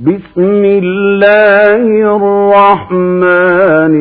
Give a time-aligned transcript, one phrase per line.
[0.00, 3.94] بسم الله الرحمن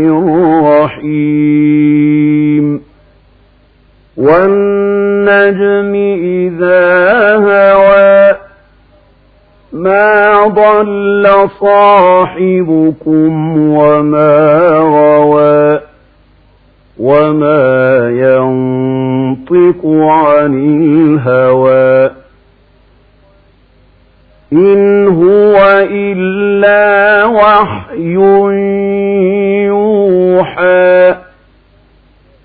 [0.98, 2.82] الرحيم.
[4.18, 8.36] والنجم إذا هوى
[9.74, 15.80] ما ضل صاحبكم وما غوى
[17.00, 20.54] وما ينطق عن
[20.84, 22.12] الهوى.
[24.54, 25.08] إن
[27.62, 28.14] وحي
[29.66, 31.16] يوحى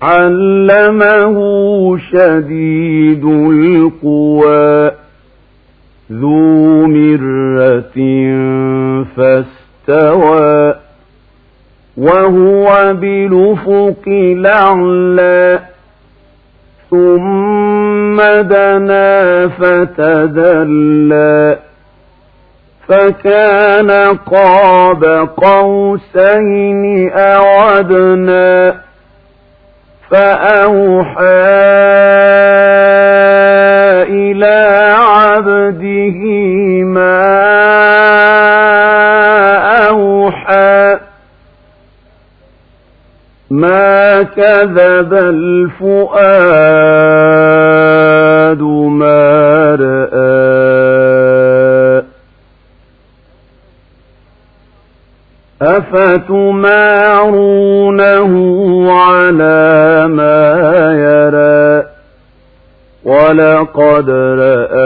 [0.01, 1.37] علمه
[2.11, 4.91] شديد القوى
[6.11, 7.97] ذو مرة
[9.15, 10.75] فاستوى
[11.97, 15.59] وهو بلفق الأعلى
[16.89, 21.37] ثم دنا فتدلى
[22.87, 28.75] فكان قاب قوسين أودنا
[30.09, 31.47] فأوحى
[34.07, 36.19] إلى عبده
[36.83, 37.23] ما
[39.89, 40.97] أوحى
[43.49, 45.13] ما كذب
[45.77, 46.61] الفؤاد
[48.91, 51.46] ما رأى
[57.57, 60.53] أفتمارونه على ما
[60.93, 61.97] يرى؟
[63.07, 64.77] ولقد رآه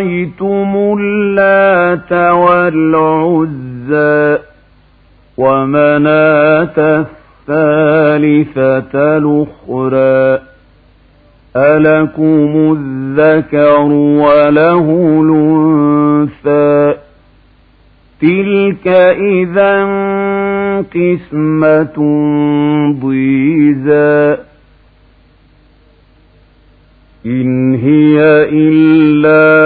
[0.00, 3.18] أفرايتم اللات والعزى
[5.36, 7.06] ومناة
[7.48, 10.42] الثالثة الأخرى
[11.56, 14.86] ألكم الذكر وله
[15.24, 16.94] الأنثى
[18.20, 18.88] تلك
[19.18, 19.84] إذا
[20.94, 21.96] قسمة
[23.02, 24.36] ضيزى
[27.26, 28.18] إن هي
[28.52, 29.59] إلا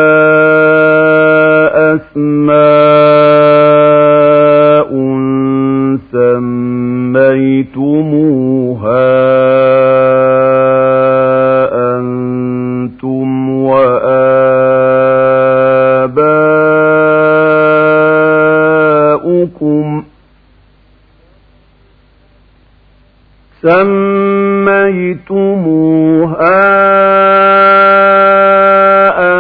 [25.25, 26.65] سميتموها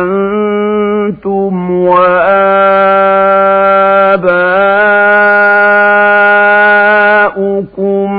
[0.00, 1.70] أنتم
[6.74, 8.12] وآباؤكم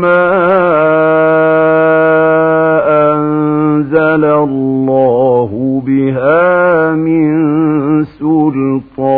[0.00, 0.28] ما
[3.12, 7.28] أنزل الله بها من
[8.04, 9.17] سلطان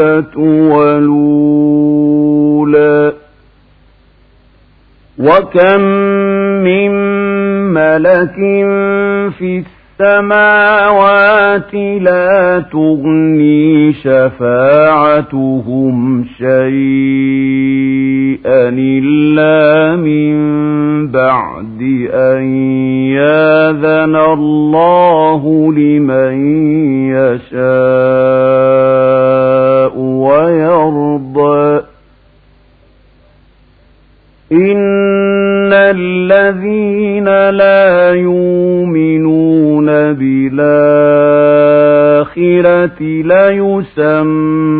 [0.00, 0.38] الآخرة
[1.60, 3.12] والأولى
[5.18, 5.80] وكم
[6.64, 6.90] من
[7.74, 8.34] ملك
[9.38, 9.62] في
[10.00, 15.44] السماوات لا تغني شفاعتهم
[16.38, 16.60] شيئا
[18.78, 20.36] إلا من
[21.08, 21.80] بعد
[22.12, 22.42] أن
[23.12, 26.34] ياذن الله لمن
[27.12, 27.89] يشاء
[34.52, 40.62] إن الذين لا يؤمنون بالآخرة
[43.22, 44.70] ليسمون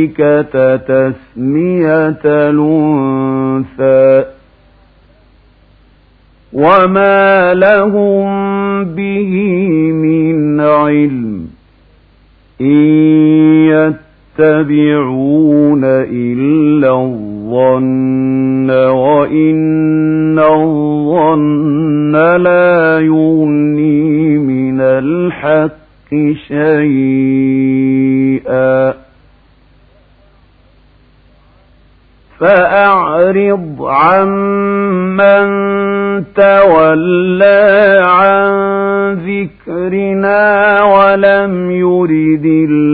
[0.00, 4.24] الملائكة تسمية الأنثى
[6.52, 8.24] وما لهم
[8.84, 9.32] به
[9.92, 11.46] من علم
[12.60, 13.39] إن
[14.40, 25.70] يتبعون إلا الظن وإن الظن لا يغني من الحق
[26.48, 27.80] شيئا.
[32.40, 35.50] فأعرض عمن
[36.34, 38.50] تولى عن
[39.14, 42.46] ذكرنا ولم يرد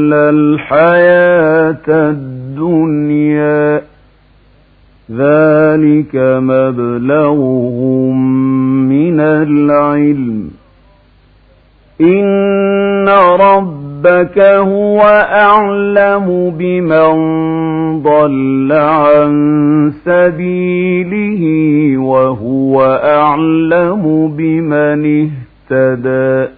[0.07, 3.83] إلا الحياة الدنيا.
[5.11, 8.17] ذلك مبلغهم
[8.89, 10.51] من العلم.
[12.01, 13.09] إن
[13.41, 15.01] ربك هو
[15.33, 17.13] أعلم بمن
[18.03, 21.43] ضل عن سبيله
[21.99, 25.29] وهو أعلم بمن
[25.71, 26.53] اهتدى.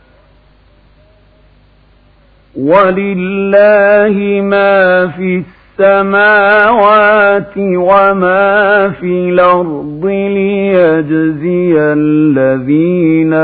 [2.58, 5.43] ولله ما في
[5.78, 13.34] السماوات وما في الأرض ليجزي الذين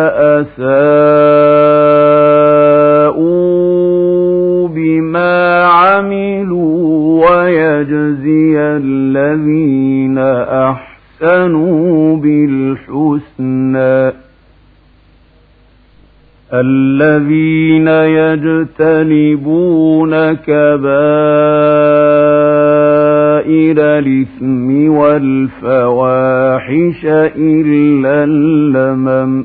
[3.34, 14.12] أساءوا بما عملوا ويجزي الذين أحسنوا بالحسنى
[16.54, 17.88] الذين
[18.78, 20.64] يجتنبون كبائر
[23.78, 26.34] الإثم والفواحش
[27.36, 29.44] إلا اللمم.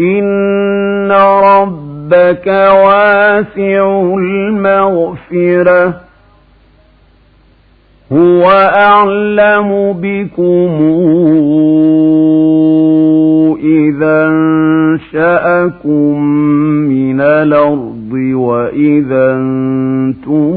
[0.00, 2.46] إن ربك
[2.86, 6.00] واسع المغفرة.
[8.12, 10.70] هو أعلم بكم
[13.62, 14.30] إذا
[14.90, 16.22] أنشأكم
[16.88, 20.50] من الأرض وإذا أنتم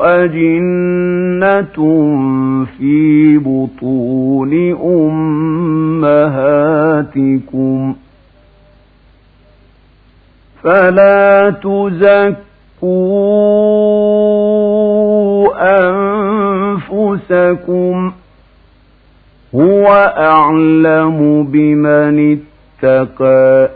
[0.00, 1.76] أجنة
[2.78, 4.52] في بطون
[6.80, 7.94] أمهاتكم
[10.62, 12.40] فلا تزكوا
[16.80, 18.12] أنفسكم
[19.54, 19.86] هو
[20.16, 22.38] أعلم بمن
[22.82, 23.70] اتقى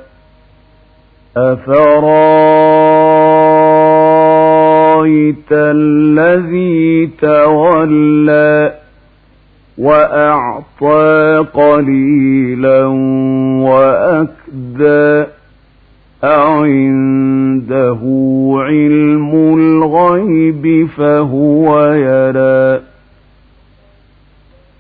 [4.14, 8.74] أفرايت الذي تولى
[9.78, 12.84] وأعطى قليلا
[13.66, 15.24] وأكدى
[16.24, 18.00] أعنده
[18.58, 22.93] علم الغيب فهو يرى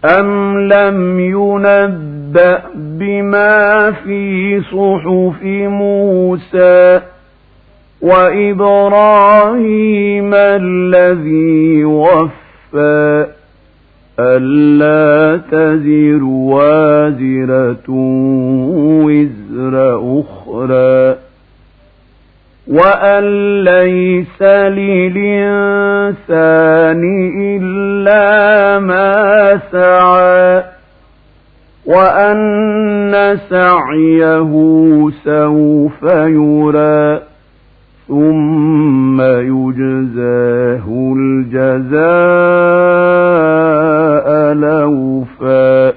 [0.04, 7.00] أم لم ينبأ بما في صحف موسى
[9.04, 13.26] وإبراهيم الذي وفى
[14.20, 17.90] ألا تزر وازرة
[19.04, 19.74] وزر
[20.20, 21.16] أخرى
[22.68, 23.24] وأن
[23.64, 24.42] ليس
[25.62, 27.02] للإنسان
[27.40, 29.23] إلا ما
[29.72, 30.64] سعى
[31.86, 34.52] وأن سعيه
[35.24, 37.20] سوف يرى
[38.08, 41.14] ثم يجزاه
[43.24, 45.92] الجزاء لوفا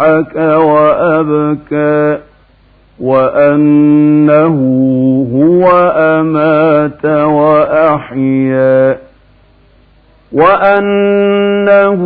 [0.00, 2.18] أضحك وأبكى
[3.00, 4.56] وأنه
[5.34, 8.98] هو أمات وأحيا
[10.32, 12.00] وأنه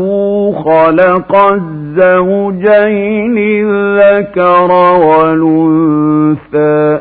[0.64, 7.00] خلق الزوجين الذكر والأنثى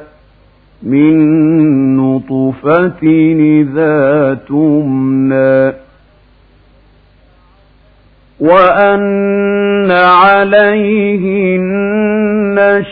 [0.83, 1.17] من
[1.97, 3.03] نطفة
[3.39, 5.88] إذا تمنى
[8.39, 12.89] وأن عليه النشأة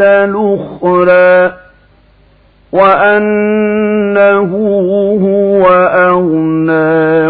[0.00, 1.52] الأخرى
[2.72, 4.50] وأنه
[5.22, 5.64] هو
[6.10, 7.28] أغنى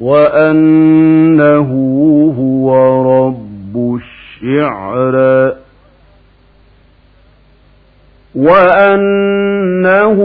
[0.00, 1.70] وأنه
[2.38, 2.66] هو
[3.26, 4.00] رب
[4.42, 5.56] الشعرى
[8.34, 10.18] وأنه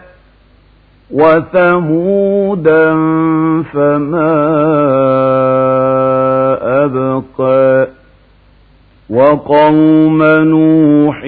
[1.12, 2.94] وثمودا
[3.74, 4.34] فما
[6.86, 7.88] أبقى
[9.10, 11.26] وقوم نوح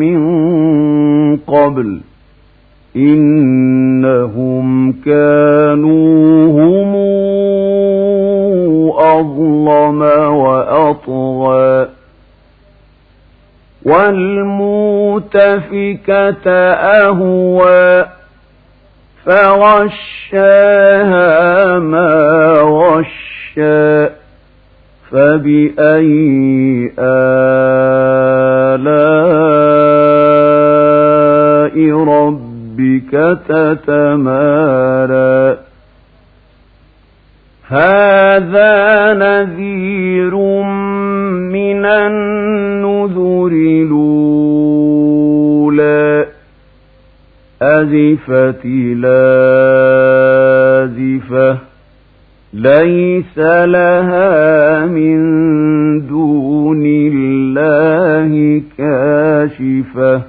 [0.00, 0.22] من
[1.36, 2.00] قبل
[2.96, 5.31] إنهم كانوا
[15.12, 18.06] والمؤتفكة أهوى
[20.32, 24.06] فغشاها ما غشى
[25.10, 26.92] فبأي
[30.52, 33.12] آلاء ربك
[33.48, 35.58] تتمارى
[37.68, 40.34] هذا نذير
[41.52, 43.52] من النذر
[47.62, 48.66] أزفت
[50.66, 51.58] لازفة
[52.52, 55.18] ليس لها من
[56.06, 60.22] دون الله كاشفة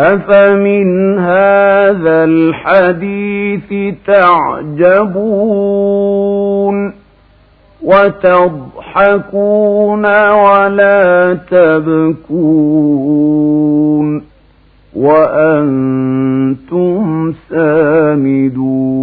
[0.00, 5.84] أفمن هذا الحديث تعجبون
[7.82, 9.26] وتضحكون
[10.30, 12.94] ولا تبكون
[14.96, 16.54] وأنتم
[17.50, 18.94] سامدون.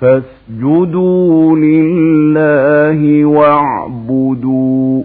[0.00, 5.02] فاسجدوا لله واعبدوا.